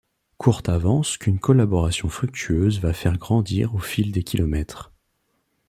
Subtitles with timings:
[0.39, 4.91] Courte avance qu'une collaboration fructueuse va faire grandir au fil des kilomètres.